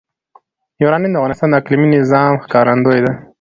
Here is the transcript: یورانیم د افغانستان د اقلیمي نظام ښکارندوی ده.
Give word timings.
یورانیم 0.81 1.11
د 1.13 1.17
افغانستان 1.19 1.49
د 1.51 1.55
اقلیمي 1.61 1.87
نظام 1.97 2.31
ښکارندوی 2.43 2.99
ده. 3.05 3.11